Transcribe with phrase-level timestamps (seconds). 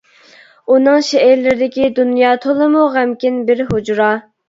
[0.75, 4.15] ئۇنىڭ شېئىرلىرىدىكى دۇنيا تولىمۇ غەمكىن بىر ھۇجرا.